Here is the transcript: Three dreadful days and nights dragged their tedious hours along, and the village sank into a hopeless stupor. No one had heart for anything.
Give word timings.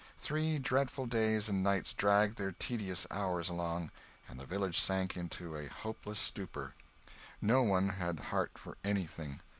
Three 0.17 0.57
dreadful 0.57 1.05
days 1.05 1.47
and 1.47 1.61
nights 1.63 1.93
dragged 1.93 2.37
their 2.39 2.51
tedious 2.53 3.05
hours 3.11 3.49
along, 3.49 3.91
and 4.27 4.39
the 4.39 4.47
village 4.47 4.79
sank 4.79 5.15
into 5.15 5.55
a 5.55 5.67
hopeless 5.69 6.17
stupor. 6.17 6.73
No 7.39 7.61
one 7.61 7.89
had 7.89 8.19
heart 8.31 8.57
for 8.57 8.77
anything. 8.83 9.41